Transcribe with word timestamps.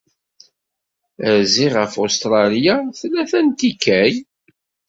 Rziɣ 1.37 1.73
ɣef 1.81 1.93
Ustṛalya 2.03 2.75
tlata 2.99 3.39
n 3.47 3.49
tikkal. 3.59 4.15